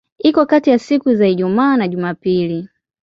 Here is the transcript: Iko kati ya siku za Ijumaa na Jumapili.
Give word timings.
Iko 0.19 0.45
kati 0.45 0.69
ya 0.69 0.79
siku 0.79 1.15
za 1.15 1.27
Ijumaa 1.27 1.77
na 1.77 1.87
Jumapili. 1.87 2.67